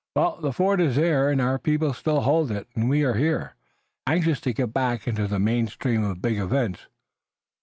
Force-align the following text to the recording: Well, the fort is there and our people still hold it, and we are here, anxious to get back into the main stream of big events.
Well, 0.15 0.41
the 0.41 0.51
fort 0.51 0.81
is 0.81 0.95
there 0.95 1.29
and 1.29 1.39
our 1.39 1.59
people 1.59 1.93
still 1.93 2.21
hold 2.21 2.49
it, 2.49 2.67
and 2.75 2.89
we 2.89 3.03
are 3.03 3.13
here, 3.13 3.53
anxious 4.07 4.41
to 4.41 4.51
get 4.53 4.73
back 4.73 5.07
into 5.07 5.27
the 5.27 5.37
main 5.37 5.67
stream 5.67 6.03
of 6.03 6.23
big 6.23 6.39
events. 6.39 6.87